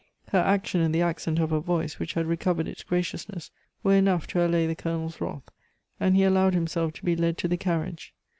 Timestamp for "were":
3.83-3.93